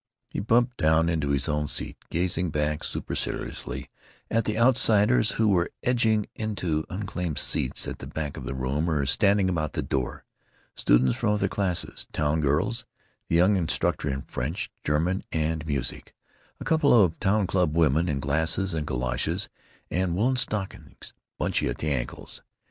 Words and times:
He 0.31 0.39
bumped 0.39 0.77
down 0.77 1.09
into 1.09 1.29
his 1.29 1.47
own 1.47 1.67
seat, 1.67 1.95
gazing 2.09 2.49
back 2.49 2.83
superciliously 2.83 3.91
at 4.31 4.45
the 4.45 4.57
outsiders 4.57 5.33
who 5.33 5.47
were 5.47 5.69
edging 5.83 6.25
into 6.33 6.85
unclaimed 6.89 7.37
seats 7.37 7.87
at 7.87 7.99
the 7.99 8.07
back 8.07 8.35
of 8.35 8.43
the 8.45 8.55
room 8.55 8.89
or 8.89 9.05
standing 9.05 9.47
about 9.47 9.73
the 9.73 9.83
door—students 9.83 11.15
from 11.15 11.33
other 11.33 11.47
classes, 11.47 12.07
town 12.13 12.41
girls, 12.41 12.83
the 13.27 13.35
young 13.35 13.55
instructor 13.55 14.09
in 14.09 14.23
French, 14.23 14.71
German, 14.83 15.23
and 15.31 15.67
music; 15.67 16.15
a 16.59 16.63
couple 16.65 16.91
of 16.99 17.19
town 17.19 17.45
club 17.45 17.75
women 17.77 18.09
in 18.09 18.19
glasses 18.19 18.73
and 18.73 18.87
galoshes 18.87 19.49
and 19.91 20.15
woolen 20.15 20.35
stockings 20.35 21.13
bunchy 21.39 21.69
at 21.69 21.77
the 21.77 21.91
ankles. 21.91 22.41